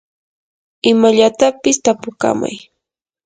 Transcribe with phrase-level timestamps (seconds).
[0.91, 2.57] imallatapis tapukamay.